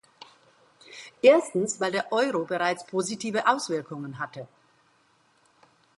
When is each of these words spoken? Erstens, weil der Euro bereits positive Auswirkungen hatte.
Erstens, 1.21 1.79
weil 1.79 1.91
der 1.91 2.11
Euro 2.11 2.45
bereits 2.45 2.83
positive 2.87 3.47
Auswirkungen 3.47 4.17
hatte. 4.17 4.47